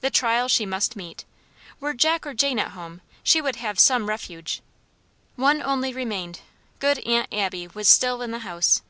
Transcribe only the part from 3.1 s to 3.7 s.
she would